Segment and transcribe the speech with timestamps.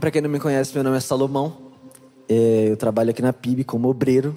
[0.00, 1.54] para quem não me conhece, meu nome é Salomão.
[2.26, 4.34] É, eu trabalho aqui na PIB como obreiro.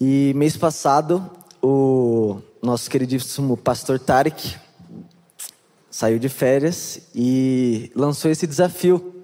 [0.00, 1.30] E mês passado,
[1.62, 4.56] o nosso queridíssimo pastor Tarek
[5.88, 9.14] saiu de férias e lançou esse desafio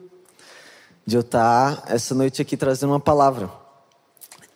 [1.04, 3.50] de eu estar essa noite aqui trazendo uma palavra.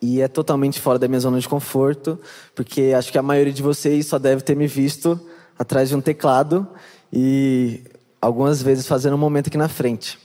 [0.01, 2.21] E é totalmente fora da minha zona de conforto,
[2.55, 5.21] porque acho que a maioria de vocês só deve ter me visto
[5.59, 6.69] atrás de um teclado
[7.13, 7.83] e
[8.21, 10.22] algumas vezes fazendo um momento aqui na frente.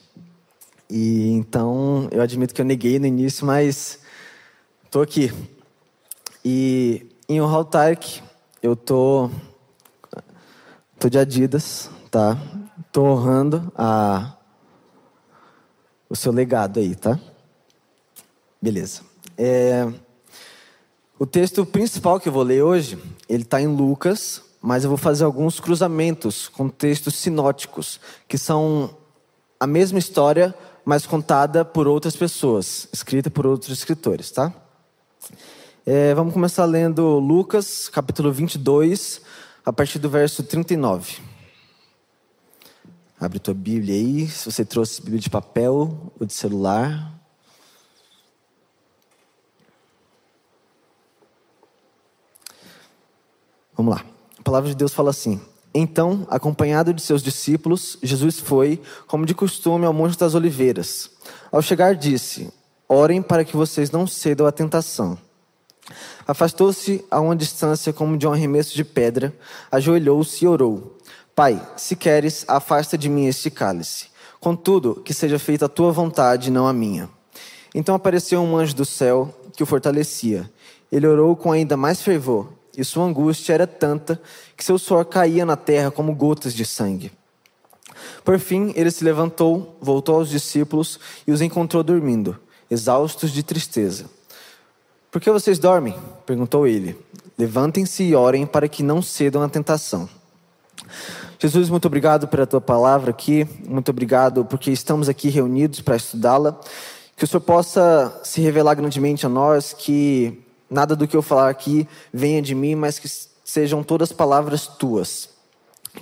[0.89, 3.99] E então eu admito que eu neguei no início, mas
[4.85, 5.33] estou aqui.
[6.43, 8.21] E em o Tarek,
[8.63, 9.29] eu tô
[10.97, 12.37] tô de Adidas, tá?
[12.91, 14.37] Tô honrando a
[16.09, 17.19] o seu legado aí, tá?
[18.61, 19.01] Beleza.
[19.37, 19.87] É,
[21.19, 22.97] o texto principal que eu vou ler hoje,
[23.27, 28.95] ele está em Lucas, mas eu vou fazer alguns cruzamentos com textos sinóticos, que são
[29.59, 30.55] a mesma história,
[30.87, 34.53] mas contada por outras pessoas, escrita por outros escritores, tá?
[35.85, 39.21] É, vamos começar lendo Lucas, capítulo 22,
[39.65, 41.17] a partir do verso 39.
[43.19, 47.19] Abre tua Bíblia aí, se você trouxe Bíblia de papel ou de celular.
[53.75, 54.05] Vamos lá.
[54.39, 55.41] A palavra de Deus fala assim:
[55.79, 61.11] Então, acompanhado de seus discípulos, Jesus foi, como de costume, ao Monte das Oliveiras.
[61.51, 62.51] Ao chegar, disse:
[62.89, 65.15] Orem para que vocês não cedam à tentação.
[66.27, 69.31] Afastou-se a uma distância como de um arremesso de pedra,
[69.71, 70.97] ajoelhou-se e orou:
[71.35, 74.07] Pai, se queres, afasta de mim este cálice.
[74.39, 77.07] Contudo, que seja feita a tua vontade, não a minha.
[77.75, 80.49] Então apareceu um anjo do céu que o fortalecia.
[80.91, 84.21] Ele orou com ainda mais fervor e sua angústia era tanta
[84.55, 87.11] que seu suor caía na terra como gotas de sangue.
[88.23, 92.37] Por fim, ele se levantou, voltou aos discípulos e os encontrou dormindo,
[92.69, 94.05] exaustos de tristeza.
[95.09, 95.95] Por que vocês dormem?
[96.23, 96.95] perguntou ele.
[97.35, 100.07] Levantem-se e orem para que não cedam à tentação.
[101.39, 106.59] Jesus, muito obrigado pela tua palavra aqui, muito obrigado porque estamos aqui reunidos para estudá-la.
[107.15, 111.49] Que o Senhor possa se revelar grandemente a nós, que Nada do que eu falar
[111.49, 113.07] aqui venha de mim, mas que
[113.43, 115.29] sejam todas palavras tuas.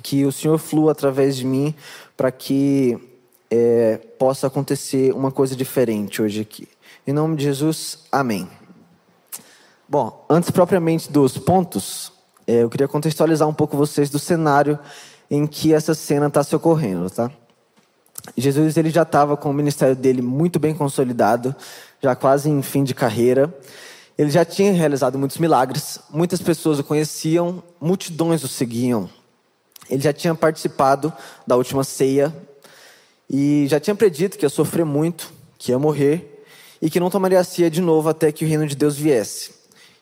[0.01, 1.73] Que o Senhor flua através de mim
[2.17, 2.97] para que
[3.49, 6.67] é, possa acontecer uma coisa diferente hoje aqui.
[7.05, 8.49] Em nome de Jesus, amém.
[9.87, 12.11] Bom, antes propriamente dos pontos,
[12.47, 14.79] é, eu queria contextualizar um pouco vocês do cenário
[15.29, 17.31] em que essa cena está se ocorrendo, tá?
[18.35, 21.55] Jesus ele já estava com o ministério dele muito bem consolidado,
[22.01, 23.53] já quase em fim de carreira.
[24.17, 29.09] Ele já tinha realizado muitos milagres, muitas pessoas o conheciam, multidões o seguiam.
[29.89, 31.11] Ele já tinha participado
[31.45, 32.33] da última ceia
[33.29, 36.43] e já tinha predito que ia sofrer muito, que ia morrer
[36.81, 39.53] e que não tomaria a ceia de novo até que o reino de Deus viesse.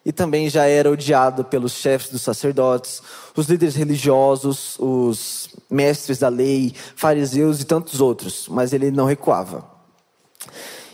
[0.06, 3.01] E também já era odiado pelos chefes dos sacerdotes,
[3.35, 9.66] os líderes religiosos, os mestres da lei, fariseus e tantos outros, mas ele não recuava.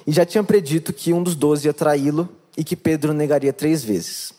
[0.05, 3.85] E já tinha predito que um dos doze ia traí-lo e que Pedro negaria três
[3.85, 4.33] vezes.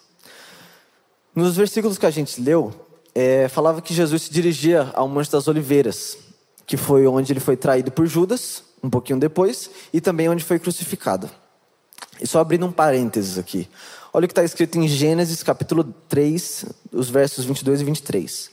[1.35, 2.71] Nos versículos que a gente leu,
[3.15, 6.19] é, falava que Jesus se dirigia ao Monte das Oliveiras,
[6.67, 10.59] que foi onde ele foi traído por Judas, um pouquinho depois, e também onde foi
[10.59, 11.31] crucificado.
[12.21, 13.67] E só abrindo um parênteses aqui.
[14.13, 18.51] Olha o que está escrito em Gênesis capítulo 3, os versos 22 e 23.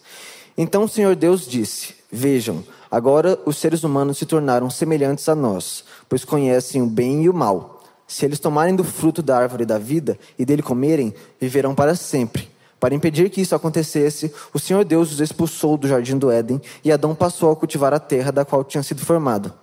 [0.58, 5.84] Então o Senhor Deus disse: Vejam, agora os seres humanos se tornaram semelhantes a nós,
[6.08, 7.77] pois conhecem o bem e o mal.
[8.08, 12.50] Se eles tomarem do fruto da árvore da vida e dele comerem, viverão para sempre.
[12.80, 16.92] Para impedir que isso acontecesse, o Senhor Deus os expulsou do jardim do Éden e
[16.92, 19.54] Adão passou a cultivar a terra da qual tinha sido formado.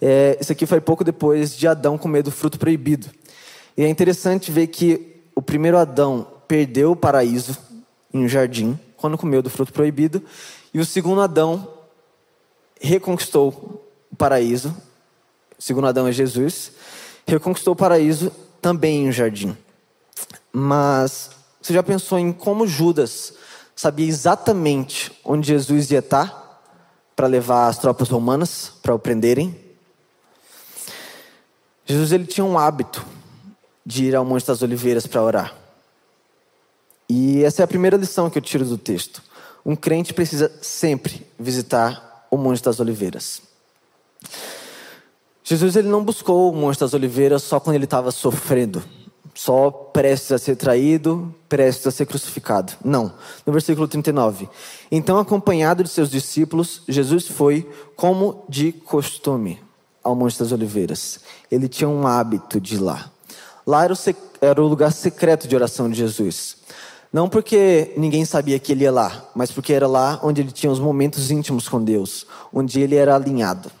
[0.00, 3.08] É, isso aqui foi pouco depois de Adão comer do fruto proibido.
[3.76, 7.56] E é interessante ver que o primeiro Adão perdeu o paraíso
[8.12, 10.22] em um jardim, quando comeu do fruto proibido,
[10.74, 11.68] e o segundo Adão
[12.80, 14.74] reconquistou o paraíso.
[15.58, 16.72] O segundo Adão é Jesus
[17.28, 19.56] reconquistou o paraíso também em um jardim.
[20.52, 21.30] Mas
[21.60, 23.34] você já pensou em como Judas
[23.76, 26.62] sabia exatamente onde Jesus ia estar
[27.14, 29.56] para levar as tropas romanas para o prenderem?
[31.84, 33.04] Jesus ele tinha um hábito
[33.84, 35.54] de ir ao Monte das Oliveiras para orar.
[37.08, 39.22] E essa é a primeira lição que eu tiro do texto.
[39.64, 43.40] Um crente precisa sempre visitar o Monte das Oliveiras.
[45.48, 48.84] Jesus ele não buscou o Monte das Oliveiras só quando ele estava sofrendo,
[49.34, 52.74] só prestes a ser traído, prestes a ser crucificado.
[52.84, 53.14] Não.
[53.46, 54.46] No versículo 39.
[54.92, 57.66] Então, acompanhado de seus discípulos, Jesus foi
[57.96, 59.58] como de costume.
[60.04, 61.20] ao Monte das Oliveiras.
[61.50, 63.10] Ele tinha um hábito de ir lá.
[63.66, 63.96] Lá era o,
[64.42, 66.58] era o lugar secreto de oração de Jesus.
[67.10, 70.70] Não porque ninguém sabia que ele ia lá, mas porque era lá onde ele tinha
[70.70, 73.72] os momentos íntimos com Deus, onde ele era alinhado.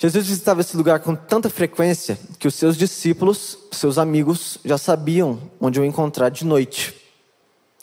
[0.00, 5.40] Jesus visitava esse lugar com tanta frequência que os seus discípulos, seus amigos, já sabiam
[5.60, 6.94] onde o encontrar de noite,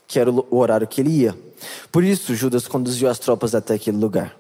[0.07, 1.38] que era o horário que ele ia.
[1.91, 4.33] Por isso, Judas conduziu as tropas até aquele lugar.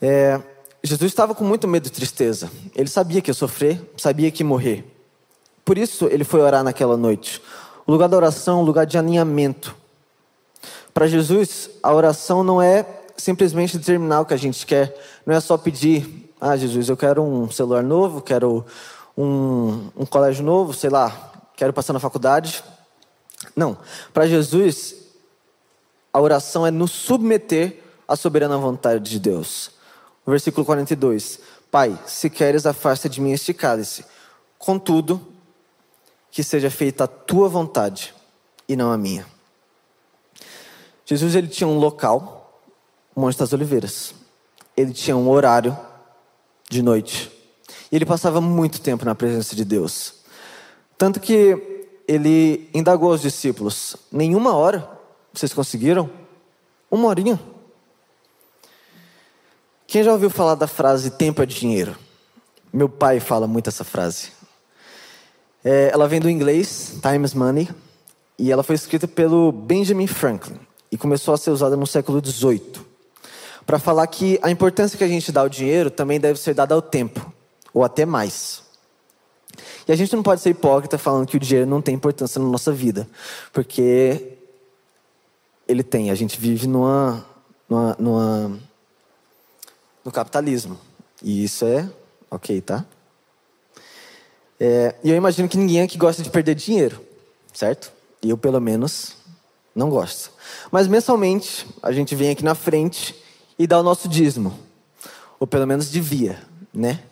[0.00, 0.40] É,
[0.82, 2.50] Jesus estava com muito medo e tristeza.
[2.74, 4.82] Ele sabia que ia sofrer, sabia que ia morrer.
[5.62, 7.40] Por isso ele foi orar naquela noite.
[7.86, 9.76] O lugar da oração é um lugar de alinhamento.
[10.94, 14.94] Para Jesus, a oração não é simplesmente determinar o que a gente quer,
[15.24, 18.64] não é só pedir, ah, Jesus, eu quero um celular novo, quero
[19.16, 22.62] um, um colégio novo, sei lá, quero passar na faculdade.
[23.54, 23.78] Não.
[24.12, 24.94] Para Jesus,
[26.12, 29.70] a oração é nos submeter à soberana vontade de Deus.
[30.26, 31.40] Versículo 42.
[31.70, 34.04] Pai, se queres, afasta de mim este cálice.
[34.58, 35.20] Contudo,
[36.30, 38.14] que seja feita a tua vontade
[38.68, 39.26] e não a minha.
[41.06, 42.43] Jesus ele tinha um local,
[43.16, 44.14] Monte das Oliveiras.
[44.76, 45.76] Ele tinha um horário
[46.68, 47.30] de noite.
[47.90, 50.14] E ele passava muito tempo na presença de Deus.
[50.98, 54.88] Tanto que ele indagou aos discípulos: nenhuma hora
[55.32, 56.10] vocês conseguiram?
[56.90, 57.40] Uma horinha.
[59.86, 61.96] Quem já ouviu falar da frase tempo é dinheiro?
[62.72, 64.32] Meu pai fala muito essa frase.
[65.64, 67.68] É, ela vem do inglês, Time is Money,
[68.38, 70.58] e ela foi escrita pelo Benjamin Franklin
[70.90, 72.93] e começou a ser usada no século XVIII
[73.66, 76.74] para falar que a importância que a gente dá ao dinheiro também deve ser dada
[76.74, 77.32] ao tempo,
[77.72, 78.62] ou até mais.
[79.86, 82.48] E a gente não pode ser hipócrita falando que o dinheiro não tem importância na
[82.48, 83.08] nossa vida,
[83.52, 84.38] porque
[85.68, 86.10] ele tem.
[86.10, 87.24] A gente vive numa,
[87.68, 88.60] numa, numa
[90.04, 90.78] no capitalismo.
[91.22, 91.88] E isso é
[92.30, 92.84] ok, tá?
[94.60, 97.00] É, e eu imagino que ninguém aqui gosta de perder dinheiro,
[97.52, 97.92] certo?
[98.22, 99.16] E eu, pelo menos,
[99.74, 100.30] não gosto.
[100.70, 103.14] Mas mensalmente, a gente vem aqui na frente
[103.58, 104.58] e dá o nosso dízimo.
[105.38, 106.42] Ou pelo menos devia,
[106.72, 107.02] né?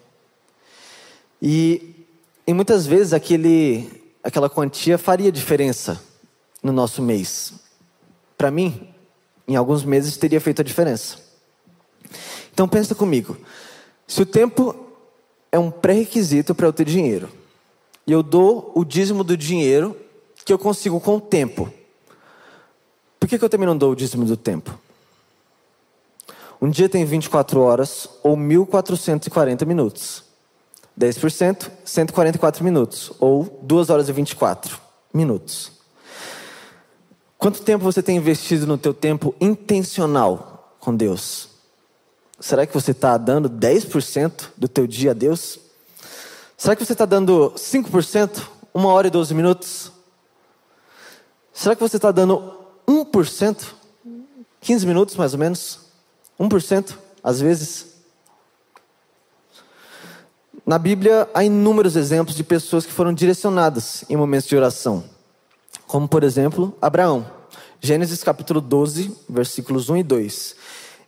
[1.41, 2.07] E,
[2.47, 6.01] e muitas vezes aquele, aquela quantia faria diferença
[6.63, 7.55] no nosso mês.
[8.37, 8.89] Para mim,
[9.47, 11.19] em alguns meses teria feito a diferença.
[12.53, 13.37] Então pensa comigo.
[14.07, 14.83] Se o tempo
[15.53, 17.29] é um pré-requisito para eu ter dinheiro.
[18.07, 19.95] E eu dou o dízimo do dinheiro
[20.45, 21.73] que eu consigo com o tempo.
[23.21, 24.77] Por que, que eu também não dou o dízimo do tempo?
[26.63, 30.23] Um dia tem 24 horas ou 1440 minutos.
[30.97, 33.11] 10%, 144 minutos.
[33.19, 34.79] Ou 2 horas e 24
[35.13, 35.73] minutos.
[37.37, 41.49] Quanto tempo você tem investido no teu tempo intencional com Deus?
[42.39, 45.59] Será que você está dando 10% do teu dia a Deus?
[46.57, 48.41] Será que você está dando 5%?
[48.73, 49.91] Uma hora e 12 minutos?
[51.53, 52.55] Será que você está dando
[52.87, 53.65] 1%?
[54.61, 55.92] 15 minutos mais ou menos?
[56.43, 57.87] 1% às vezes?
[60.67, 65.05] Na Bíblia há inúmeros exemplos de pessoas que foram direcionadas em momentos de oração.
[65.87, 67.27] Como, por exemplo, Abraão.
[67.81, 70.57] Gênesis capítulo 12, versículos 1 e 2.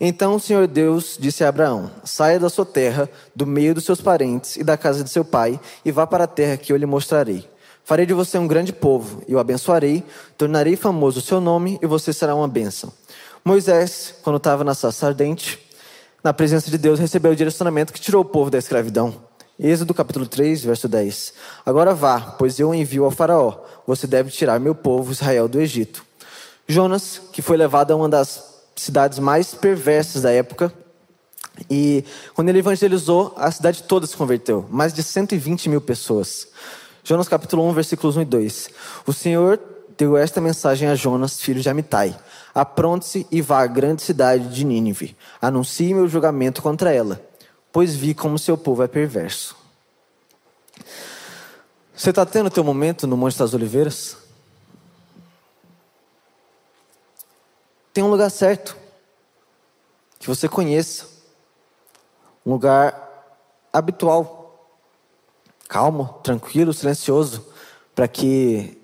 [0.01, 4.01] Então o Senhor Deus disse a Abraão: Saia da sua terra, do meio dos seus
[4.01, 6.87] parentes e da casa de seu pai, e vá para a terra que eu lhe
[6.87, 7.49] mostrarei.
[7.85, 10.03] Farei de você um grande povo, e o abençoarei,
[10.37, 12.93] tornarei famoso o seu nome, e você será uma bênção.
[13.47, 15.59] Moisés, quando estava na sarça ardente,
[16.23, 19.15] na presença de Deus, recebeu o direcionamento que tirou o povo da escravidão.
[19.61, 21.35] Êxodo capítulo 3, verso 10.
[21.67, 23.59] Agora vá, pois eu envio ao faraó.
[23.87, 26.07] Você deve tirar meu povo Israel do Egito.
[26.67, 30.73] Jonas, que foi levado a uma das cidades mais perversas da época.
[31.69, 34.67] E quando ele evangelizou, a cidade toda se converteu.
[34.71, 36.49] Mais de 120 mil pessoas.
[37.05, 38.71] Jonas capítulo 1, versículos 1 e 2.
[39.07, 39.61] O Senhor
[39.99, 42.17] deu esta mensagem a Jonas, filho de Amitai.
[42.55, 45.17] Apronte-se e vá à grande cidade de Nínive.
[45.43, 47.21] Anuncie meu julgamento contra ela,
[47.73, 49.57] pois vi como seu povo é perverso.
[51.97, 54.25] Você está tendo teu momento no Monte das Oliveiras?
[57.95, 58.77] tem um lugar certo,
[60.19, 61.07] que você conheça,
[62.45, 63.39] um lugar
[63.73, 64.69] habitual,
[65.69, 67.47] calmo, tranquilo, silencioso,
[67.95, 68.77] para que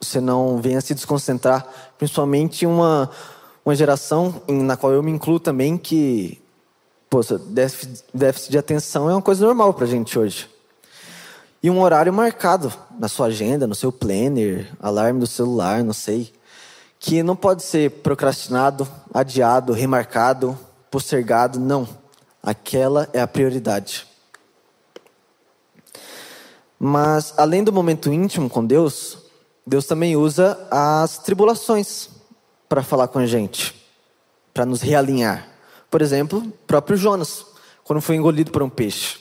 [0.00, 3.10] você não venha se desconcentrar, principalmente uma,
[3.64, 6.40] uma geração na qual eu me incluo também, que
[7.10, 10.48] poxa, déficit, déficit de atenção é uma coisa normal para a gente hoje.
[11.62, 16.32] E um horário marcado na sua agenda, no seu planner, alarme do celular, não sei
[16.98, 20.58] que não pode ser procrastinado, adiado, remarcado,
[20.90, 21.88] postergado, não.
[22.42, 24.06] Aquela é a prioridade.
[26.78, 29.18] Mas, além do momento íntimo com Deus,
[29.68, 32.08] Deus também usa as tribulações
[32.70, 33.74] para falar com a gente,
[34.54, 35.46] para nos realinhar.
[35.90, 37.44] Por exemplo, próprio Jonas,
[37.84, 39.18] quando foi engolido por um peixe.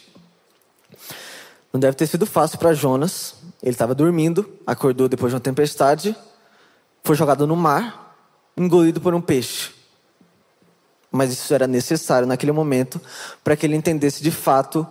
[1.74, 3.36] Não deve ter sido fácil para Jonas.
[3.62, 6.16] Ele estava dormindo, acordou depois de uma tempestade,
[7.04, 8.18] foi jogado no mar,
[8.56, 9.72] engolido por um peixe.
[11.12, 13.02] Mas isso era necessário naquele momento
[13.44, 14.88] para que ele entendesse de fato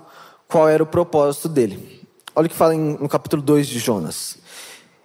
[0.47, 2.07] qual era o propósito dele.
[2.35, 4.37] Olha o que fala no capítulo 2 de Jonas.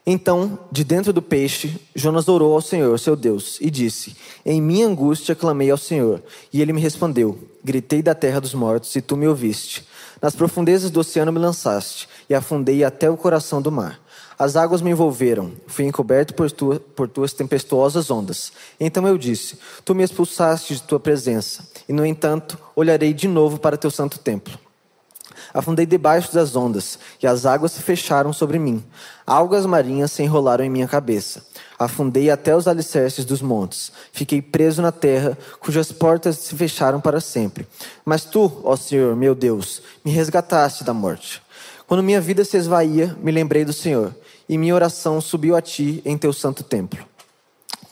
[0.05, 4.88] Então, de dentro do peixe, Jonas orou ao Senhor, seu Deus, e disse: Em minha
[4.88, 9.15] angústia clamei ao Senhor, e ele me respondeu: Gritei da terra dos mortos, e tu
[9.15, 9.86] me ouviste.
[10.20, 14.00] Nas profundezas do oceano me lançaste, e afundei até o coração do mar.
[14.39, 18.51] As águas me envolveram, fui encoberto por, tua, por tuas tempestuosas ondas.
[18.79, 23.60] Então eu disse: Tu me expulsaste de tua presença, e no entanto olharei de novo
[23.60, 24.58] para teu santo templo.
[25.53, 28.83] Afundei debaixo das ondas, e as águas se fecharam sobre mim.
[29.25, 31.43] Algas marinhas se enrolaram em minha cabeça.
[31.77, 33.91] Afundei até os alicerces dos montes.
[34.12, 37.67] Fiquei preso na terra, cujas portas se fecharam para sempre.
[38.05, 41.41] Mas tu, ó Senhor, meu Deus, me resgataste da morte.
[41.88, 44.15] Quando minha vida se esvaía, me lembrei do Senhor,
[44.48, 47.05] e minha oração subiu a ti em teu santo templo.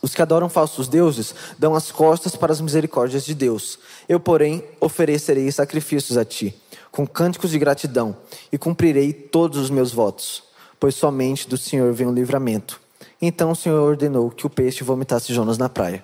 [0.01, 3.79] Os que adoram falsos deuses dão as costas para as misericórdias de Deus.
[4.07, 6.55] Eu, porém, oferecerei sacrifícios a ti
[6.99, 8.13] com cânticos de gratidão,
[8.51, 10.43] e cumprirei todos os meus votos,
[10.77, 12.77] pois somente do Senhor vem o livramento.
[13.21, 16.03] Então o Senhor ordenou que o peixe vomitasse Jonas na praia.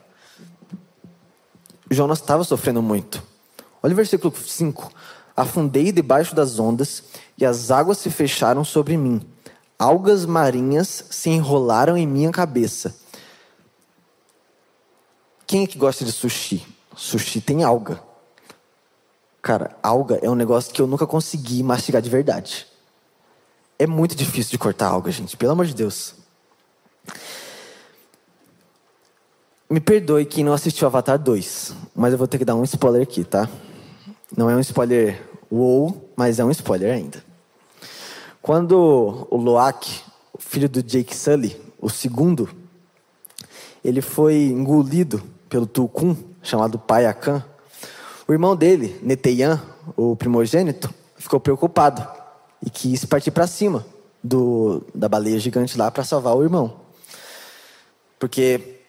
[1.91, 3.21] Jonas estava sofrendo muito.
[3.83, 4.89] Olha o versículo 5.
[5.35, 7.03] Afundei debaixo das ondas,
[7.37, 9.21] e as águas se fecharam sobre mim.
[9.77, 12.95] Algas marinhas se enrolaram em minha cabeça.
[15.45, 16.65] Quem é que gosta de sushi?
[16.95, 18.01] Sushi tem alga.
[19.45, 22.65] Cara, alga é um negócio que eu nunca consegui mastigar de verdade.
[23.77, 26.15] É muito difícil de cortar alga, gente, pelo amor de Deus.
[29.69, 33.03] Me perdoe quem não assistiu Avatar 2, mas eu vou ter que dar um spoiler
[33.03, 33.47] aqui, tá?
[34.35, 35.21] Não é um spoiler
[35.51, 37.23] wow, mas é um spoiler ainda.
[38.41, 40.01] Quando o Loak,
[40.33, 42.49] o filho do Jake Sully, o segundo,
[43.83, 47.45] ele foi engolido pelo Tulkun, chamado Pai Akan,
[48.27, 49.61] o irmão dele, Neteian,
[49.95, 52.05] o primogênito, ficou preocupado
[52.65, 53.85] e quis partir para cima
[54.23, 56.73] do, da baleia gigante lá para salvar o irmão.
[58.19, 58.79] Porque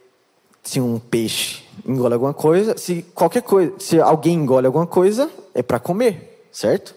[0.62, 5.62] se um peixe engole alguma coisa, se qualquer coisa, se alguém engole alguma coisa, é
[5.62, 6.94] para comer, certo?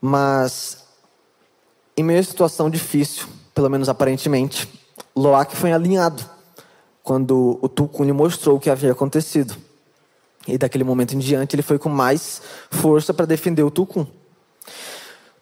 [0.00, 0.84] Mas
[1.96, 4.68] em meio a situação difícil, pelo menos aparentemente,
[5.14, 6.22] Loak foi alinhado
[7.02, 9.56] quando o Tulkun lhe mostrou o que havia acontecido.
[10.46, 14.06] E daquele momento em diante ele foi com mais força para defender o Tulkun.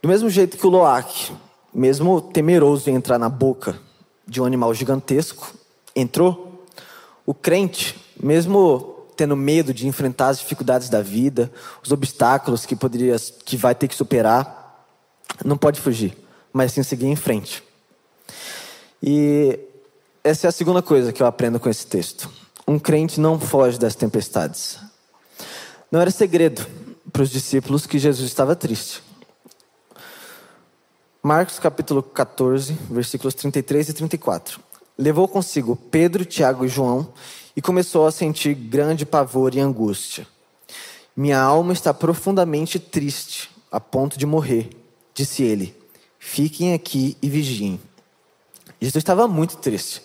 [0.02, 1.32] Do mesmo jeito que o Loak,
[1.72, 3.78] mesmo temeroso em entrar na boca
[4.26, 5.54] de um animal gigantesco,
[5.94, 6.66] entrou,
[7.26, 11.50] o crente, mesmo tendo medo de enfrentar as dificuldades da vida,
[11.82, 14.86] os obstáculos que poderia, que vai ter que superar,
[15.44, 16.16] não pode fugir,
[16.52, 17.62] mas sim seguir em frente.
[19.02, 19.58] E
[20.22, 22.30] essa é a segunda coisa que eu aprendo com esse texto.
[22.66, 24.78] Um crente não foge das tempestades.
[25.94, 26.66] Não era segredo
[27.12, 29.00] para os discípulos que Jesus estava triste.
[31.22, 34.60] Marcos capítulo 14, versículos 33 e 34.
[34.98, 37.12] Levou consigo Pedro, Tiago e João
[37.54, 40.26] e começou a sentir grande pavor e angústia.
[41.16, 44.70] Minha alma está profundamente triste, a ponto de morrer,
[45.14, 45.80] disse ele.
[46.18, 47.80] Fiquem aqui e vigiem.
[48.80, 50.02] Jesus estava muito triste.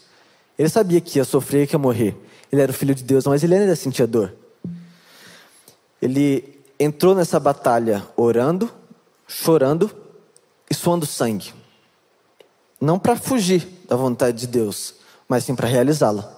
[0.55, 2.15] Ele sabia que ia sofrer e que ia morrer.
[2.51, 4.37] Ele era o filho de Deus, mas ele ainda sentia dor.
[6.01, 8.71] Ele entrou nessa batalha orando,
[9.27, 9.91] chorando
[10.69, 11.53] e suando sangue.
[12.79, 14.95] Não para fugir da vontade de Deus,
[15.27, 16.31] mas sim para realizá-la.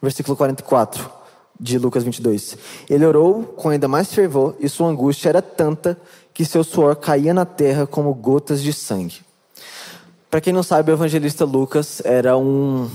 [0.00, 1.10] Versículo 44
[1.58, 2.58] de Lucas 22.
[2.90, 5.98] Ele orou com ainda mais fervor e sua angústia era tanta
[6.34, 9.20] que seu suor caía na terra como gotas de sangue.
[10.30, 12.90] Para quem não sabe, o evangelista Lucas era um,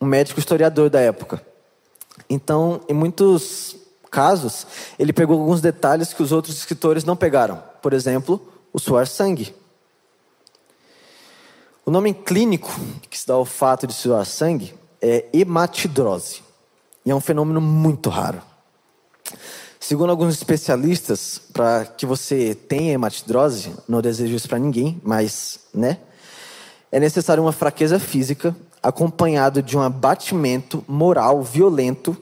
[0.00, 1.40] um médico historiador da época.
[2.28, 3.76] Então, em muitos
[4.10, 4.66] casos,
[4.98, 7.62] ele pegou alguns detalhes que os outros escritores não pegaram.
[7.80, 8.40] Por exemplo,
[8.72, 9.54] o suar sangue.
[11.84, 12.70] O nome clínico
[13.08, 16.42] que se dá ao fato de suar sangue é hematidrose.
[17.04, 18.42] E é um fenômeno muito raro.
[19.80, 25.98] Segundo alguns especialistas, para que você tenha hematidrose, não desejo isso para ninguém, mas, né?
[26.92, 32.16] É necessário uma fraqueza física acompanhado de um abatimento moral violento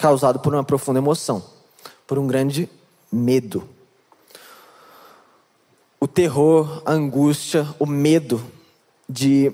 [0.00, 1.44] causado por uma profunda emoção.
[2.06, 2.68] por um grande
[3.12, 3.68] medo.
[6.00, 8.44] O terror, a angústia, o medo
[9.08, 9.52] de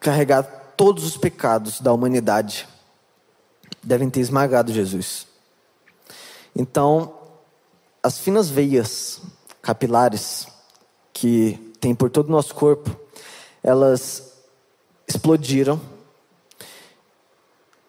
[0.00, 0.42] carregar
[0.76, 2.66] todos os pecados da humanidade
[3.80, 5.28] devem ter esmagado Jesus.
[6.56, 7.14] Então,
[8.02, 9.22] as finas veias
[9.62, 10.48] capilares
[11.12, 12.90] que tem por todo o nosso corpo,
[13.62, 14.32] elas
[15.06, 15.80] explodiram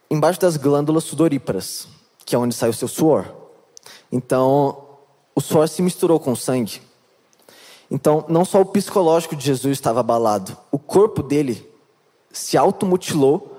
[0.09, 1.87] embaixo das glândulas sudoríparas,
[2.25, 3.25] que é onde sai o seu suor.
[4.11, 4.83] Então,
[5.35, 6.81] o suor se misturou com o sangue.
[7.89, 11.69] Então, não só o psicológico de Jesus estava abalado, o corpo dele
[12.31, 13.57] se automutilou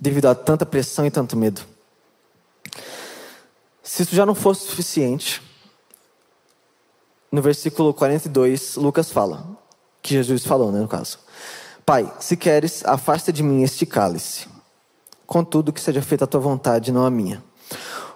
[0.00, 1.62] devido a tanta pressão e tanto medo.
[3.82, 5.42] Se isso já não fosse suficiente,
[7.30, 9.46] no versículo 42, Lucas fala,
[10.00, 11.18] que Jesus falou, né, no caso.
[11.84, 14.53] Pai, se queres, afasta de mim este cálice.
[15.26, 17.42] Contudo, que seja feita a tua vontade, não a minha.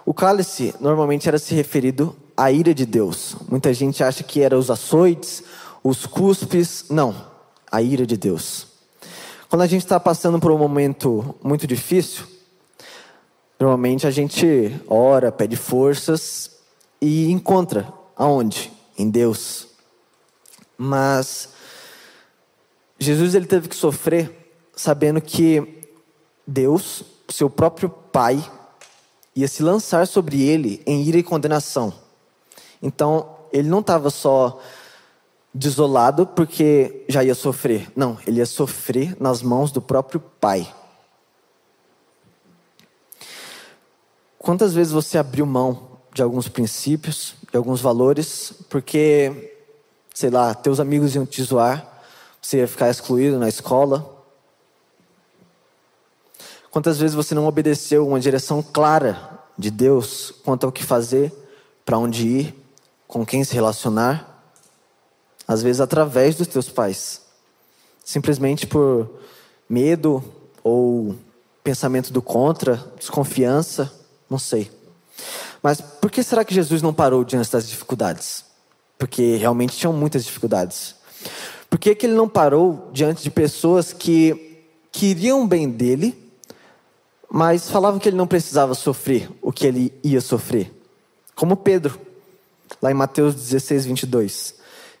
[0.05, 3.35] O cálice normalmente era se referido à ira de Deus.
[3.49, 5.43] Muita gente acha que era os açoites,
[5.83, 6.85] os cuspes.
[6.89, 7.15] Não,
[7.71, 8.67] a ira de Deus.
[9.49, 12.23] Quando a gente está passando por um momento muito difícil,
[13.59, 16.51] normalmente a gente ora, pede forças
[17.01, 18.71] e encontra aonde?
[18.97, 19.67] Em Deus.
[20.77, 21.49] Mas
[22.99, 25.78] Jesus ele teve que sofrer sabendo que
[26.49, 28.43] Deus, seu próprio Pai,
[29.35, 31.93] ia se lançar sobre ele em ira e condenação.
[32.81, 34.59] Então, ele não estava só
[35.53, 37.91] desolado porque já ia sofrer.
[37.95, 40.73] Não, ele ia sofrer nas mãos do próprio Pai.
[44.39, 49.53] Quantas vezes você abriu mão de alguns princípios, de alguns valores, porque,
[50.15, 52.01] sei lá, teus amigos iam te zoar,
[52.41, 54.18] você ia ficar excluído na escola?
[56.71, 61.33] Quantas vezes você não obedeceu uma direção clara de Deus quanto ao que fazer,
[61.83, 62.55] para onde ir,
[63.07, 64.43] com quem se relacionar?
[65.47, 67.21] Às vezes através dos teus pais.
[68.05, 69.09] Simplesmente por
[69.67, 70.23] medo
[70.63, 71.15] ou
[71.63, 73.91] pensamento do contra, desconfiança,
[74.29, 74.71] não sei.
[75.61, 78.45] Mas por que será que Jesus não parou diante das dificuldades?
[78.97, 80.95] Porque realmente tinham muitas dificuldades.
[81.69, 86.28] Por que, que ele não parou diante de pessoas que queriam bem dele,
[87.29, 90.73] mas falavam que ele não precisava sofrer o que ele ia sofrer?
[91.35, 91.99] Como Pedro,
[92.81, 94.55] lá em Mateus 16, 22.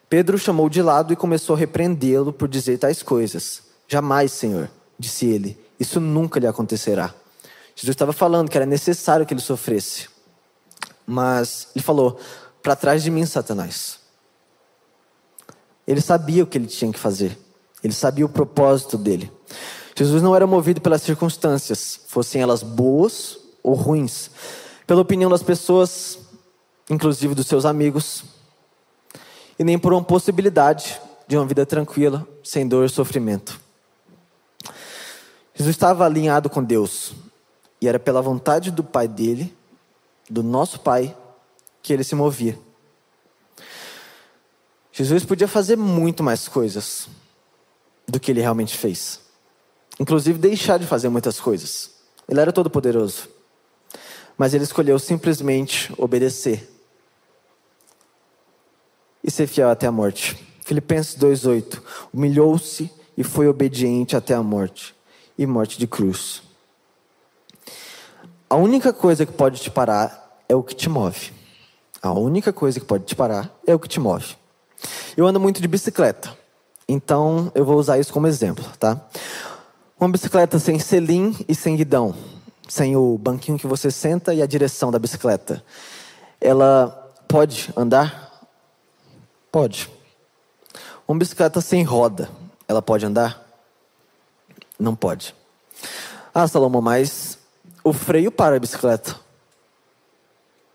[0.07, 3.63] Pedro chamou de lado e começou a repreendê-lo por dizer tais coisas.
[3.87, 7.13] Jamais, Senhor, disse ele, isso nunca lhe acontecerá.
[7.75, 10.09] Jesus estava falando que era necessário que ele sofresse.
[11.07, 12.19] Mas ele falou:
[12.61, 13.99] Para trás de mim, Satanás.
[15.87, 17.37] Ele sabia o que ele tinha que fazer.
[17.81, 19.31] Ele sabia o propósito dele.
[19.99, 24.31] Jesus não era movido pelas circunstâncias, fossem elas boas ou ruins,
[24.87, 26.19] pela opinião das pessoas,
[26.89, 28.23] inclusive dos seus amigos,
[29.59, 33.59] e nem por uma possibilidade de uma vida tranquila, sem dor e sofrimento.
[35.53, 37.11] Jesus estava alinhado com Deus,
[37.81, 39.53] e era pela vontade do Pai dele,
[40.29, 41.13] do nosso Pai,
[41.83, 42.57] que ele se movia.
[44.93, 47.09] Jesus podia fazer muito mais coisas
[48.07, 49.27] do que ele realmente fez.
[49.99, 51.91] Inclusive deixar de fazer muitas coisas.
[52.27, 53.27] Ele era todo poderoso.
[54.37, 56.69] Mas ele escolheu simplesmente obedecer
[59.23, 60.37] e ser fiel até a morte.
[60.63, 61.81] Filipenses 2:8.
[62.13, 64.95] Humilhou-se e foi obediente até a morte,
[65.37, 66.41] e morte de cruz.
[68.49, 71.33] A única coisa que pode te parar é o que te move.
[72.01, 74.37] A única coisa que pode te parar é o que te move.
[75.17, 76.37] Eu ando muito de bicicleta,
[76.87, 79.05] então eu vou usar isso como exemplo, tá?
[79.99, 82.15] Uma bicicleta sem selim e sem guidão,
[82.67, 85.63] sem o banquinho que você senta e a direção da bicicleta.
[86.39, 86.87] Ela
[87.27, 88.47] pode andar?
[89.51, 89.89] Pode.
[91.07, 92.29] Uma bicicleta sem roda,
[92.67, 93.45] ela pode andar?
[94.79, 95.35] Não pode.
[96.33, 97.37] Ah, Salomão, mas
[97.83, 99.15] o freio para a bicicleta.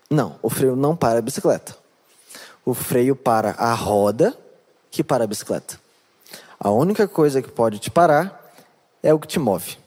[0.09, 1.75] Não, o freio não para a bicicleta
[2.65, 4.35] o freio para a roda
[4.89, 5.79] que para a bicicleta.
[6.59, 8.44] A única coisa que pode te parar
[9.05, 9.77] é o que te move.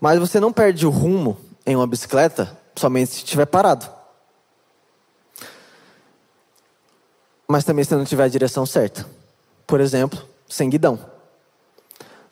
[0.00, 3.86] Mas você não perde o rumo em uma bicicleta somente se estiver parado.
[7.46, 9.06] Mas também se não tiver a direção certa.
[9.66, 10.98] Por exemplo, sem guidão.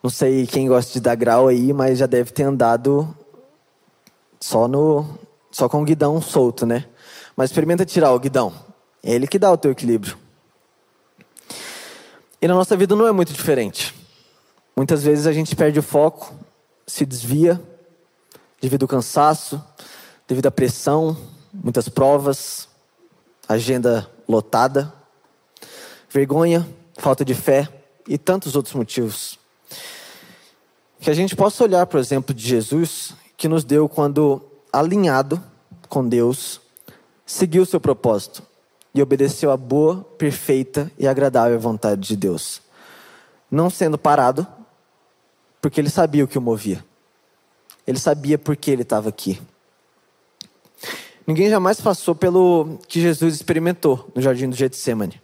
[0.02, 3.14] Não sei quem gosta de dar grau aí, mas já deve ter andado
[4.40, 5.18] só no
[5.50, 6.86] só com o guidão solto, né?
[7.36, 8.54] Mas experimenta tirar o guidão.
[9.02, 10.16] É Ele que dá o teu equilíbrio.
[12.40, 13.99] E na nossa vida não é muito diferente.
[14.80, 16.32] Muitas vezes a gente perde o foco,
[16.86, 17.60] se desvia,
[18.62, 19.62] devido ao cansaço,
[20.26, 21.14] devido à pressão,
[21.52, 22.66] muitas provas,
[23.46, 24.90] agenda lotada,
[26.08, 26.66] vergonha,
[26.96, 27.68] falta de fé
[28.08, 29.38] e tantos outros motivos.
[30.98, 35.44] Que a gente possa olhar, por exemplo, de Jesus, que nos deu quando alinhado
[35.90, 36.58] com Deus,
[37.26, 38.42] seguiu o seu propósito
[38.94, 42.62] e obedeceu à boa, perfeita e agradável vontade de Deus.
[43.50, 44.46] Não sendo parado,
[45.60, 46.84] porque ele sabia o que o movia.
[47.86, 49.40] Ele sabia por que ele estava aqui.
[51.26, 55.20] Ninguém jamais passou pelo que Jesus experimentou no jardim do Getsemane.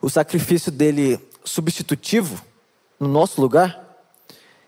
[0.00, 2.42] O sacrifício dele substitutivo
[2.98, 3.82] no nosso lugar,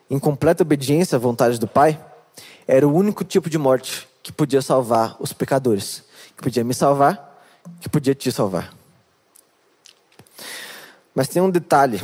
[0.09, 2.03] em completa obediência à vontade do Pai,
[2.67, 6.05] era o único tipo de morte que podia salvar os pecadores,
[6.37, 7.43] que podia me salvar,
[7.81, 8.73] que podia te salvar.
[11.15, 12.01] Mas tem um detalhe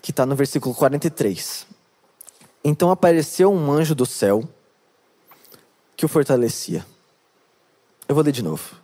[0.00, 1.66] que está no versículo 43.
[2.64, 4.48] Então apareceu um anjo do céu
[5.96, 6.86] que o fortalecia.
[8.08, 8.76] Eu vou ler de novo.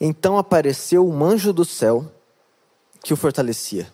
[0.00, 2.10] Então apareceu um anjo do céu
[3.02, 3.92] que o fortalecia.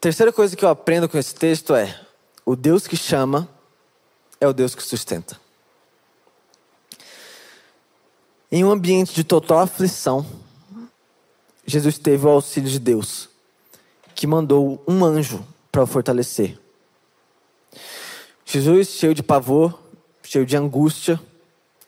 [0.00, 1.98] Terceira coisa que eu aprendo com esse texto é:
[2.44, 3.48] o Deus que chama
[4.40, 5.40] é o Deus que sustenta.
[8.52, 10.26] Em um ambiente de total aflição,
[11.64, 13.29] Jesus teve o auxílio de Deus,
[14.14, 16.58] que mandou um anjo para o fortalecer.
[18.44, 19.78] Jesus, cheio de pavor,
[20.22, 21.20] cheio de angústia,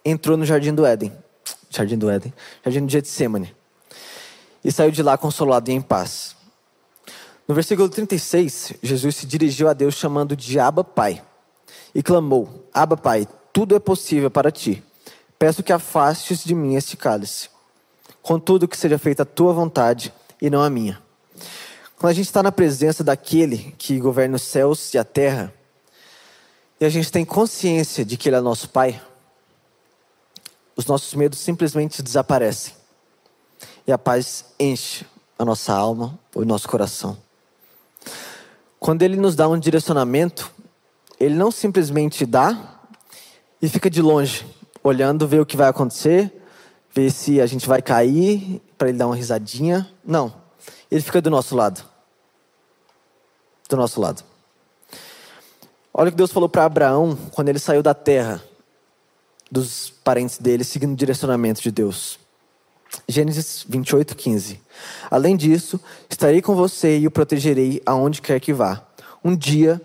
[0.05, 1.13] entrou no jardim do Éden.
[1.71, 2.33] Jardim do Éden.
[2.65, 3.55] Jardim do Getsemane.
[4.65, 6.37] E saiu de lá consolado e em paz.
[7.49, 11.23] No versículo 36, Jesus se dirigiu a Deus chamando de Abba Pai.
[11.95, 14.83] E clamou: Abba Pai, tudo é possível para ti.
[15.39, 17.51] Peço que afastes de mim este cálice.
[18.23, 21.03] Contudo, que seja feita a tua vontade e não a minha.
[22.03, 25.55] Quando a gente está na presença daquele que governa os céus e a terra,
[26.81, 29.01] e a gente tem consciência de que Ele é nosso Pai,
[30.75, 32.75] os nossos medos simplesmente desaparecem.
[33.87, 35.07] E a paz enche
[35.39, 37.17] a nossa alma, o nosso coração.
[38.81, 40.51] Quando Ele nos dá um direcionamento,
[41.21, 42.81] Ele não simplesmente dá
[43.63, 44.45] e fica de longe,
[44.83, 46.33] olhando, ver o que vai acontecer,
[46.93, 49.89] ver se a gente vai cair, para Ele dar uma risadinha.
[50.05, 50.35] Não.
[50.91, 51.92] Ele fica do nosso lado.
[53.73, 54.23] Do nosso lado.
[55.95, 58.43] Olha o que Deus falou para Abraão quando ele saiu da terra
[59.51, 62.19] dos parentes dele, seguindo o direcionamento de Deus.
[63.09, 64.61] Gênesis 28, 15.
[65.11, 65.81] Além disso,
[66.11, 68.87] estarei com você e o protegerei aonde quer que vá.
[69.25, 69.81] Um dia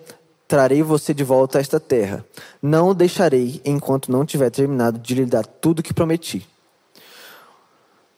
[0.50, 2.26] trarei você de volta a esta terra.
[2.62, 6.46] Não o deixarei enquanto não tiver terminado de lhe dar tudo o que prometi.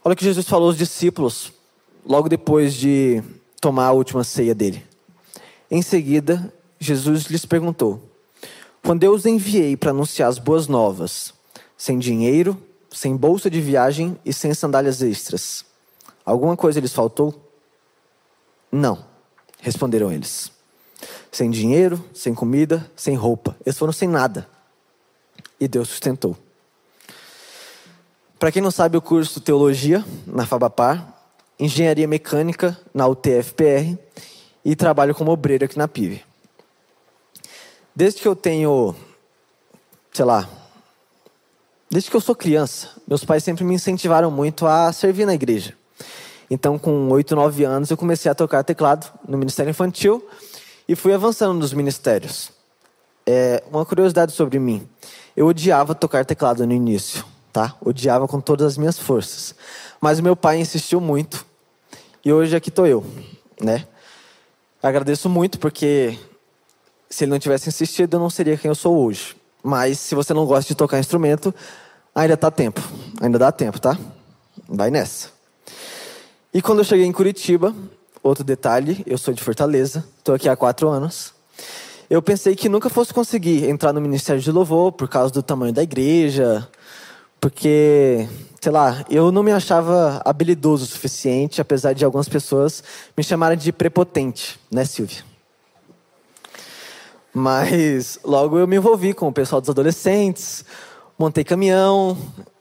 [0.03, 1.53] Olha o que Jesus falou aos discípulos
[2.03, 3.21] logo depois de
[3.61, 4.88] tomar a última ceia dele.
[5.71, 8.01] Em seguida, Jesus lhes perguntou:
[8.83, 11.33] Quando eu os enviei para anunciar as boas novas,
[11.77, 15.63] sem dinheiro, sem bolsa de viagem e sem sandálias extras,
[16.25, 17.51] alguma coisa lhes faltou?
[18.71, 19.05] Não,
[19.59, 20.51] responderam eles.
[21.31, 23.55] Sem dinheiro, sem comida, sem roupa.
[23.63, 24.49] Eles foram sem nada.
[25.59, 26.35] E Deus sustentou.
[28.39, 31.13] Para quem não sabe, o curso Teologia na Fabapar,
[31.59, 33.97] Engenharia Mecânica na UTFPR
[34.69, 36.21] e trabalho como obreiro aqui na PIV.
[37.95, 38.95] Desde que eu tenho,
[40.13, 40.47] sei lá,
[41.89, 45.73] desde que eu sou criança, meus pais sempre me incentivaram muito a servir na igreja.
[46.51, 50.23] Então, com 8, 9 anos, eu comecei a tocar teclado no Ministério Infantil
[50.87, 52.51] e fui avançando nos ministérios.
[53.25, 54.87] É, uma curiosidade sobre mim:
[55.35, 57.75] eu odiava tocar teclado no início, tá?
[57.83, 59.55] Odiava com todas as minhas forças.
[59.99, 61.43] Mas meu pai insistiu muito
[62.23, 63.03] e hoje aqui estou eu,
[63.59, 63.87] né?
[64.81, 66.17] Agradeço muito porque
[67.09, 69.35] se ele não tivesse insistido, eu não seria quem eu sou hoje.
[69.61, 71.53] Mas se você não gosta de tocar instrumento,
[72.15, 72.81] ainda tá tempo.
[73.19, 73.97] Ainda dá tempo, tá?
[74.67, 75.29] Vai nessa.
[76.53, 77.75] E quando eu cheguei em Curitiba,
[78.23, 81.33] outro detalhe, eu sou de Fortaleza, estou aqui há quatro anos.
[82.09, 85.73] Eu pensei que nunca fosse conseguir entrar no Ministério de Louvor por causa do tamanho
[85.73, 86.67] da igreja,
[87.39, 88.27] porque,
[88.61, 92.83] sei lá, eu não me achava habilidoso o suficiente, apesar de algumas pessoas
[93.15, 95.23] me chamarem de prepotente, né, Silvia?
[97.33, 100.65] Mas logo eu me envolvi com o pessoal dos adolescentes,
[101.17, 102.17] montei caminhão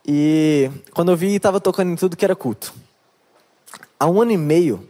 [0.06, 2.72] e quando eu vi estava tocando em tudo que era culto.
[3.98, 4.86] Há um ano e meio,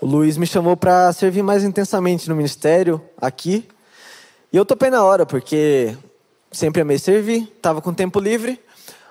[0.00, 3.68] o Luiz me chamou para servir mais intensamente no ministério aqui.
[4.52, 5.96] E eu topei na hora, porque
[6.50, 8.60] sempre amei servir, estava com tempo livre,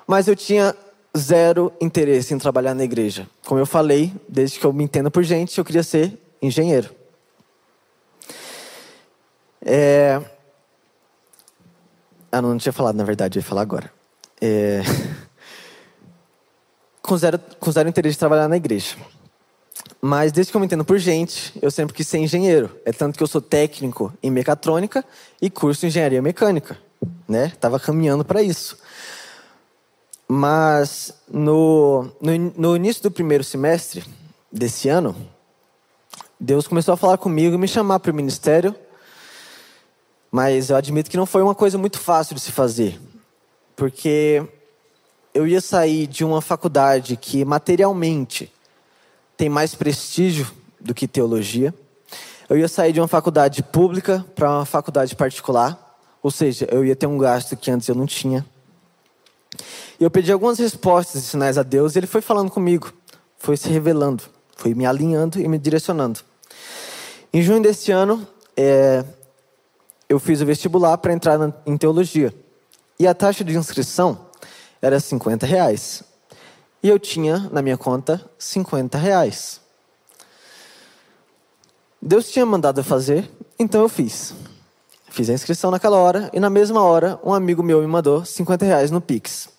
[0.06, 0.76] mas eu tinha
[1.18, 3.28] zero interesse em trabalhar na igreja.
[3.46, 6.90] Como eu falei, desde que eu me entendo por gente, eu queria ser engenheiro.
[9.64, 10.22] É...
[12.32, 13.92] Ah, não, tinha falado, na verdade, eu ia falar agora.
[14.40, 14.82] É...
[17.02, 18.96] com zero, com zero interesse de trabalhar na igreja.
[20.02, 22.72] Mas desde que eu me entendo por gente, eu sempre quis ser engenheiro.
[22.86, 25.06] É tanto que eu sou técnico em mecatrônica
[25.40, 26.78] e curso engenharia mecânica,
[27.28, 27.52] né?
[27.60, 28.78] Tava caminhando para isso.
[30.34, 34.02] Mas no, no, no início do primeiro semestre
[34.50, 35.14] desse ano,
[36.40, 38.74] Deus começou a falar comigo e me chamar para o ministério.
[40.32, 42.98] Mas eu admito que não foi uma coisa muito fácil de se fazer.
[43.76, 44.42] Porque
[45.34, 48.50] eu ia sair de uma faculdade que materialmente
[49.36, 51.74] tem mais prestígio do que teologia.
[52.48, 56.96] Eu ia sair de uma faculdade pública para uma faculdade particular, ou seja, eu ia
[56.96, 58.46] ter um gasto que antes eu não tinha.
[60.00, 62.92] E eu pedi algumas respostas e sinais a Deus, e ele foi falando comigo,
[63.38, 64.24] foi se revelando,
[64.56, 66.20] foi me alinhando e me direcionando.
[67.34, 69.04] Em junho deste ano, é,
[70.10, 72.34] eu fiz o vestibular para entrar na, em teologia.
[73.00, 74.28] E a taxa de inscrição
[74.82, 76.04] era 50 reais.
[76.84, 79.62] E eu tinha na minha conta 50 reais.
[82.02, 84.34] Deus tinha mandado eu fazer, então eu fiz.
[85.12, 88.64] Fiz a inscrição naquela hora e na mesma hora um amigo meu me mandou 50
[88.64, 89.50] reais no Pix.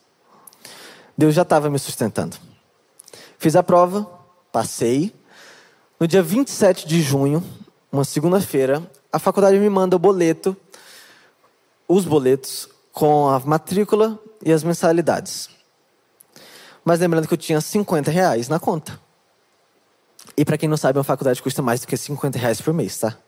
[1.16, 2.38] Deus já estava me sustentando.
[3.36, 4.10] Fiz a prova,
[4.50, 5.14] passei.
[6.00, 7.44] No dia 27 de junho,
[7.92, 10.56] uma segunda-feira, a faculdade me manda o boleto,
[11.86, 15.50] os boletos, com a matrícula e as mensalidades.
[16.82, 18.98] Mas lembrando que eu tinha 50 reais na conta.
[20.34, 22.96] E para quem não sabe, uma faculdade custa mais do que 50 reais por mês,
[22.98, 23.18] tá?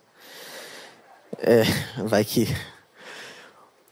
[1.39, 1.63] É,
[2.05, 2.49] vai que.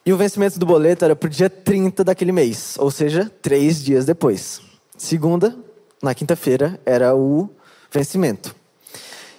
[0.04, 4.04] E o vencimento do boleto era pro dia 30 daquele mês, ou seja, três dias
[4.04, 4.60] depois.
[4.96, 5.56] Segunda,
[6.02, 7.48] na quinta-feira, era o
[7.90, 8.54] vencimento.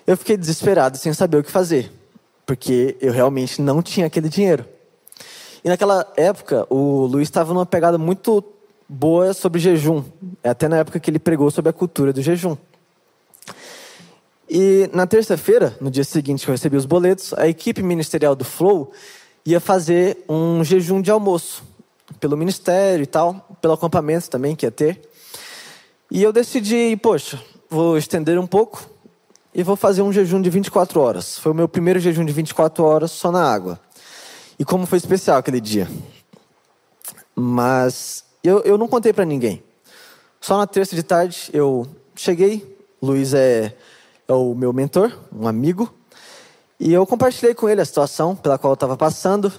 [0.07, 1.91] Eu fiquei desesperado, sem saber o que fazer,
[2.45, 4.65] porque eu realmente não tinha aquele dinheiro.
[5.63, 8.43] E naquela época, o Luiz estava numa pegada muito
[8.87, 10.03] boa sobre jejum.
[10.43, 12.57] É até na época que ele pregou sobre a cultura do jejum.
[14.49, 18.43] E na terça-feira, no dia seguinte que eu recebi os boletos, a equipe ministerial do
[18.43, 18.91] Flow
[19.45, 21.63] ia fazer um jejum de almoço.
[22.19, 25.01] Pelo ministério e tal, pelo acampamento também que ia ter.
[26.11, 28.87] E eu decidi, poxa, vou estender um pouco
[29.53, 31.37] e vou fazer um jejum de 24 horas.
[31.37, 33.79] Foi o meu primeiro jejum de 24 horas só na água.
[34.59, 35.89] E como foi especial aquele dia.
[37.35, 39.63] Mas eu, eu não contei para ninguém.
[40.39, 42.77] Só na terça de tarde eu cheguei.
[43.01, 43.75] Luiz é,
[44.27, 45.93] é o meu mentor, um amigo.
[46.79, 49.51] E eu compartilhei com ele a situação pela qual eu estava passando.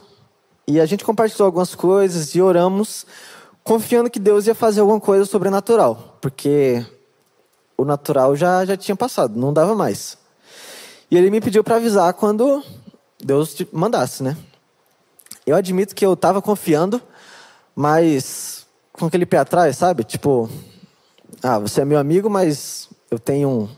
[0.66, 3.06] E a gente compartilhou algumas coisas e oramos,
[3.62, 6.18] confiando que Deus ia fazer alguma coisa sobrenatural.
[6.20, 6.84] Porque
[7.76, 10.16] o natural já, já tinha passado, não dava mais.
[11.10, 12.62] E ele me pediu para avisar quando
[13.22, 14.36] Deus mandasse, né?
[15.46, 17.00] Eu admito que eu estava confiando,
[17.76, 20.04] mas com aquele pé atrás, sabe?
[20.04, 20.48] Tipo,
[21.42, 23.68] ah, você é meu amigo, mas eu tenho.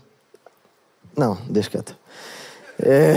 [1.16, 1.96] Não, deixa quieto.
[2.78, 3.14] É...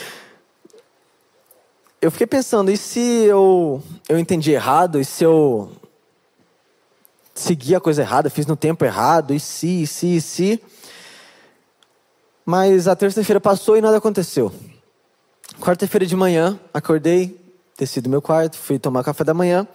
[2.00, 4.98] eu fiquei pensando, e se eu, eu entendi errado?
[4.98, 5.70] E se eu
[7.34, 9.34] segui a coisa errada, fiz no tempo errado?
[9.34, 10.62] E se, e se, e se?
[12.44, 14.52] Mas a terça-feira passou e nada aconteceu.
[15.60, 17.38] Quarta-feira de manhã, acordei,
[17.76, 19.68] desci do meu quarto, fui tomar café da manhã.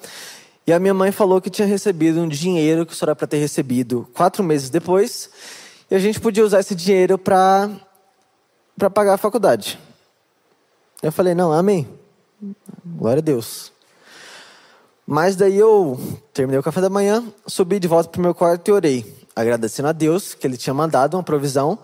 [0.66, 3.38] E a minha mãe falou que tinha recebido um dinheiro que só era para ter
[3.38, 5.30] recebido quatro meses depois.
[5.92, 7.70] E a gente podia usar esse dinheiro para
[8.94, 9.78] pagar a faculdade.
[11.04, 11.86] Eu falei, não, amém.
[12.86, 13.74] Glória a Deus.
[15.06, 16.00] Mas daí eu
[16.34, 19.90] terminei o café da manhã, subi de volta para o meu quarto e orei, agradecendo
[19.90, 21.78] a Deus que Ele tinha mandado uma provisão,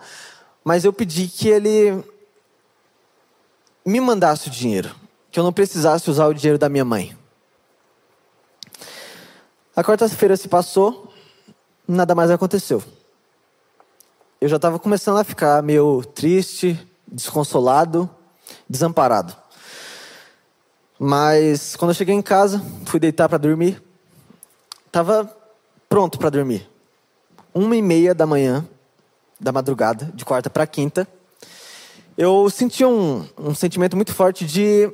[0.64, 2.02] mas eu pedi que Ele
[3.84, 4.94] me mandasse o dinheiro,
[5.30, 7.14] que eu não precisasse usar o dinheiro da minha mãe.
[9.76, 11.12] A quarta-feira se passou,
[11.86, 12.82] nada mais aconteceu.
[14.40, 18.08] Eu já estava começando a ficar meio triste, desconsolado,
[18.70, 19.36] desamparado.
[20.96, 23.82] Mas quando eu cheguei em casa, fui deitar para dormir,
[24.86, 25.28] estava
[25.88, 26.70] pronto para dormir.
[27.52, 28.64] Uma e meia da manhã,
[29.40, 31.08] da madrugada, de quarta para quinta,
[32.16, 34.88] eu senti um, um sentimento muito forte de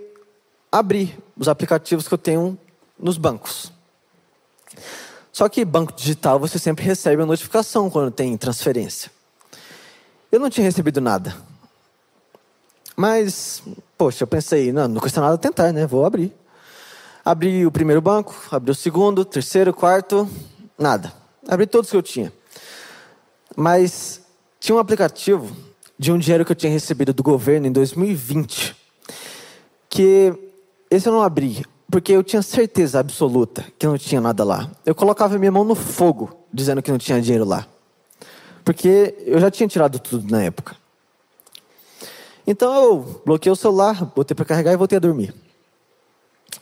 [0.72, 2.59] abrir os aplicativos que eu tenho
[2.98, 3.70] nos bancos.
[5.30, 9.12] Só que banco digital você sempre recebe a notificação quando tem transferência.
[10.34, 11.32] Eu não tinha recebido nada.
[12.96, 13.62] Mas,
[13.96, 15.86] poxa, eu pensei, não, não custa nada tentar, né?
[15.86, 16.34] Vou abrir.
[17.24, 20.28] Abri o primeiro banco, abri o segundo, terceiro, quarto,
[20.76, 21.12] nada.
[21.46, 22.32] Abri todos que eu tinha.
[23.54, 24.22] Mas
[24.58, 25.56] tinha um aplicativo
[25.96, 28.74] de um dinheiro que eu tinha recebido do governo em 2020,
[29.88, 30.34] que
[30.90, 34.68] esse eu não abri, porque eu tinha certeza absoluta que não tinha nada lá.
[34.84, 37.68] Eu colocava minha mão no fogo, dizendo que não tinha dinheiro lá.
[38.64, 40.77] Porque eu já tinha tirado tudo na época.
[42.46, 45.35] Então eu bloqueei o celular, botei para carregar e voltei a dormir.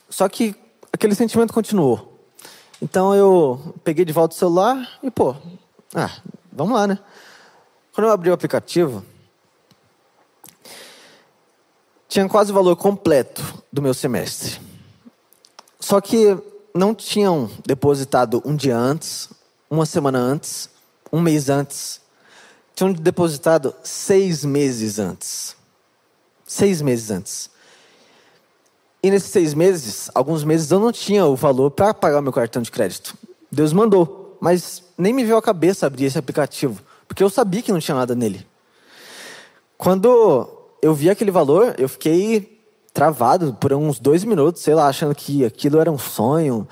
[0.09, 0.55] Só que
[0.93, 2.21] aquele sentimento continuou.
[2.81, 5.37] Então eu peguei de volta o celular e, pô,
[5.95, 6.11] ah,
[6.53, 6.99] vamos lá, né?
[7.93, 9.05] Quando eu abri o aplicativo,
[12.09, 14.61] tinha quase o valor completo do meu semestre.
[15.79, 16.37] Só que
[16.75, 19.29] não tinham depositado um dia antes,
[19.71, 20.69] uma semana antes,
[21.13, 22.01] um mês antes.
[22.75, 25.55] Tinham depositado seis meses antes.
[26.47, 27.51] Seis meses antes.
[29.03, 32.63] E nesses seis meses, alguns meses eu não tinha o valor para pagar meu cartão
[32.63, 33.17] de crédito.
[33.51, 37.73] Deus mandou, mas nem me veio à cabeça abrir esse aplicativo, porque eu sabia que
[37.73, 38.47] não tinha nada nele.
[39.77, 40.49] Quando
[40.81, 42.63] eu vi aquele valor, eu fiquei
[42.95, 46.69] travado por uns dois minutos, sei lá, achando que aquilo era um sonho,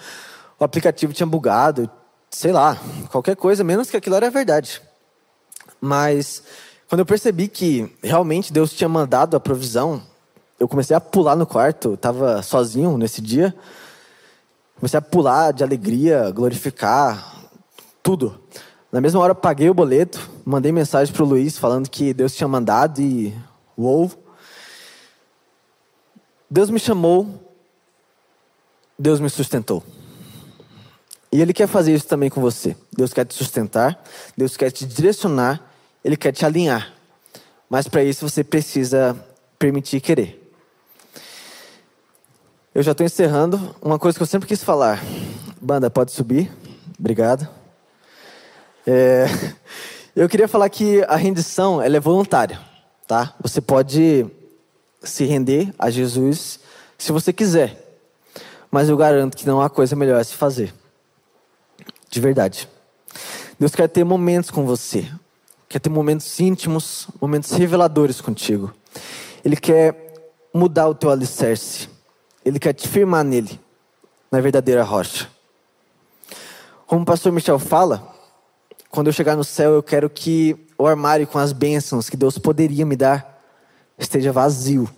[0.58, 1.90] o aplicativo tinha bugado,
[2.30, 2.78] sei lá,
[3.10, 4.80] qualquer coisa, menos que aquilo era verdade.
[5.80, 6.42] Mas
[6.88, 10.02] quando eu percebi que realmente Deus tinha mandado a provisão,
[10.58, 13.54] eu comecei a pular no quarto, estava sozinho nesse dia.
[14.76, 17.48] Comecei a pular de alegria, glorificar,
[18.02, 18.40] tudo.
[18.92, 22.48] Na mesma hora paguei o boleto, mandei mensagem para o Luiz falando que Deus tinha
[22.48, 23.34] mandado e
[23.76, 24.10] uou.
[26.50, 27.28] Deus me chamou,
[28.98, 29.82] Deus me sustentou.
[31.32, 32.76] E Ele quer fazer isso também com você.
[32.96, 34.02] Deus quer te sustentar,
[34.36, 35.70] Deus quer te direcionar
[36.04, 36.92] ele quer te alinhar.
[37.68, 39.16] Mas para isso você precisa
[39.58, 40.36] permitir querer.
[42.74, 43.74] Eu já estou encerrando.
[43.82, 45.02] Uma coisa que eu sempre quis falar.
[45.60, 46.50] Banda, pode subir.
[46.98, 47.46] Obrigado.
[48.86, 49.26] É,
[50.16, 52.58] eu queria falar que a rendição ela é voluntária.
[53.06, 53.34] Tá?
[53.40, 54.26] Você pode
[55.02, 56.60] se render a Jesus
[56.96, 57.98] se você quiser.
[58.70, 60.72] Mas eu garanto que não há coisa melhor a se fazer.
[62.10, 62.68] De verdade.
[63.58, 65.08] Deus quer ter momentos com você
[65.70, 68.74] quer ter momentos íntimos, momentos reveladores contigo.
[69.44, 70.12] Ele quer
[70.52, 71.88] mudar o teu alicerce.
[72.44, 73.58] Ele quer te firmar nele,
[74.32, 75.30] na verdadeira rocha.
[76.88, 78.12] Como o pastor Michel fala,
[78.90, 82.36] quando eu chegar no céu, eu quero que o armário com as bênçãos que Deus
[82.36, 83.40] poderia me dar
[83.96, 84.90] esteja vazio.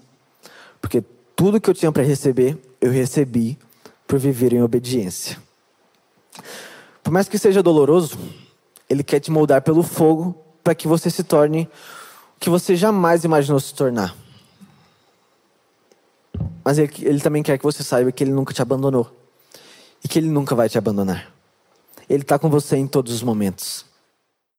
[0.80, 1.04] Porque
[1.36, 3.58] tudo que eu tinha para receber, eu recebi
[4.06, 5.36] por viver em obediência.
[7.02, 8.18] Por mais que seja doloroso,
[8.88, 11.68] Ele quer te moldar pelo fogo para que você se torne
[12.36, 14.14] o que você jamais imaginou se tornar.
[16.64, 19.10] Mas ele, ele também quer que você saiba que ele nunca te abandonou
[20.04, 21.32] e que ele nunca vai te abandonar.
[22.08, 23.84] Ele está com você em todos os momentos.